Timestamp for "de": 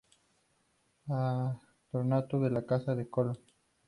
2.39-2.49, 2.95-3.07